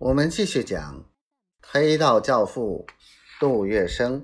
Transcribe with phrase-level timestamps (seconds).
[0.00, 1.04] 我们继续讲
[1.60, 2.86] 黑道教父
[3.40, 4.22] 杜月笙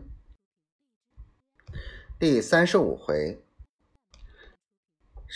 [2.16, 3.42] 第三十五回：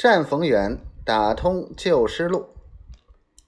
[0.01, 2.55] 单逢源打通旧师路，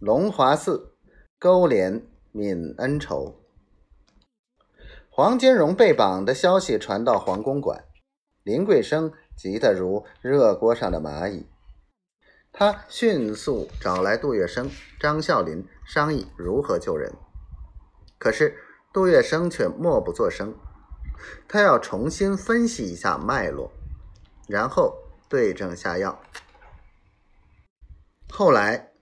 [0.00, 0.96] 龙华寺
[1.38, 3.40] 勾连泯恩仇。
[5.08, 7.84] 黄金荣被绑的消息传到黄公馆，
[8.42, 11.46] 林桂生急得如热锅上的蚂蚁。
[12.52, 14.68] 他迅速找来杜月笙、
[14.98, 17.12] 张啸林商议如何救人，
[18.18, 18.56] 可是
[18.92, 20.54] 杜月笙却默不作声。
[21.48, 23.72] 他要重新分析一下脉络，
[24.48, 26.20] 然后对症下药。
[28.30, 28.92] 后来，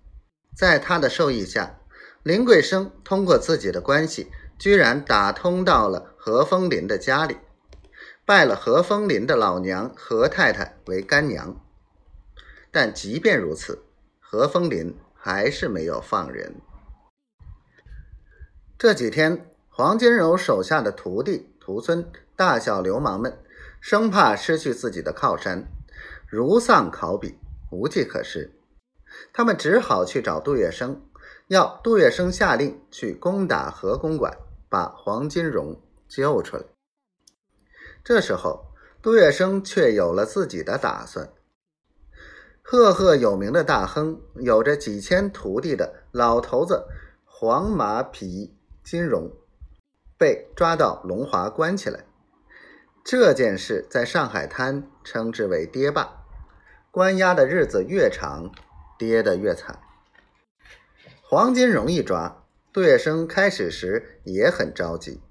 [0.56, 1.80] 在他的授意下，
[2.22, 7.38] 林桂生通过自己的关系，居然打通到了何风林的家里，
[8.26, 11.64] 拜了何风林的老娘何太太为干娘。
[12.70, 13.82] 但即便如此，
[14.20, 16.56] 何风林还是没有放人。
[18.78, 23.38] 这几天，黄金荣手下的徒弟徒孙、大小流氓们，
[23.80, 25.66] 生怕失去自己的靠山，
[26.28, 27.38] 如丧考妣，
[27.70, 28.52] 无计可施。
[29.32, 30.98] 他们只好去找杜月笙，
[31.48, 34.36] 要杜月笙下令去攻打何公馆，
[34.68, 36.62] 把黄金荣救出来。
[38.04, 38.66] 这时候，
[39.02, 41.32] 杜月笙却有了自己的打算。
[42.70, 46.84] 赫赫有名的大亨，有着几千徒弟的老头子
[47.24, 49.32] 黄马皮金荣，
[50.18, 52.04] 被抓到龙华关起来。
[53.02, 56.26] 这件事在上海滩称之为“跌霸”，
[56.92, 58.52] 关押的日子越长，
[58.98, 59.78] 跌得越惨。
[61.22, 65.22] 黄金荣一抓，杜月笙开始时也很着急，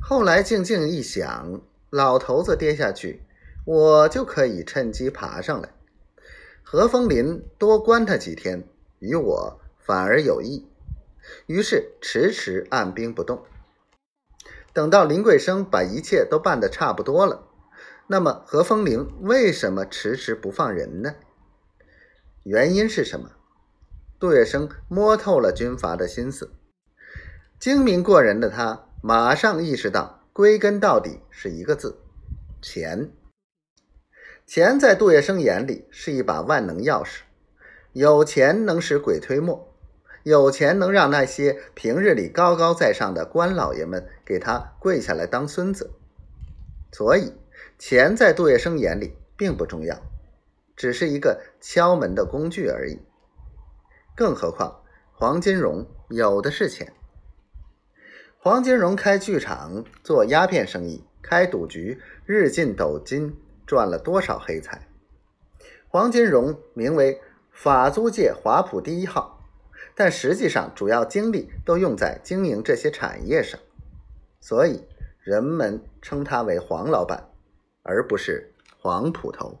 [0.00, 3.24] 后来静静一想，老头子跌下去，
[3.66, 5.68] 我就可以趁机爬上来。
[6.72, 8.62] 何风林多关他几天，
[9.00, 10.68] 与我反而有益。
[11.46, 13.42] 于是迟迟按兵不动。
[14.72, 17.48] 等到林桂生把一切都办得差不多了，
[18.06, 21.16] 那么何风林为什么迟迟不放人呢？
[22.44, 23.32] 原因是什么？
[24.20, 26.52] 杜月笙摸透了军阀的心思，
[27.58, 31.98] 精明过人的他马上意识到，归根到底是一个字：
[32.62, 33.10] 钱。
[34.50, 37.20] 钱在杜月笙眼里是一把万能钥匙，
[37.92, 39.72] 有钱能使鬼推磨，
[40.24, 45.92] 有钱能让那些平日里高高在上的官老爷们给他跪下来当孙子。
[46.90, 47.32] 所以，
[47.78, 50.02] 钱在杜月笙眼里并不重要，
[50.74, 52.98] 只是一个敲门的工具而已。
[54.16, 54.82] 更何况，
[55.12, 56.92] 黄金荣有的是钱。
[58.36, 63.36] 黄金荣开剧场、做鸦片生意、开赌局，日进斗金。
[63.70, 64.88] 赚了多少黑财？
[65.86, 67.20] 黄金荣名为
[67.52, 69.48] 法租界华普第一号，
[69.94, 73.60] 但实际上主要精力都用在经营这些产业上，
[74.40, 74.88] 所以
[75.20, 77.30] 人们称他为黄老板，
[77.84, 79.56] 而不是黄捕头。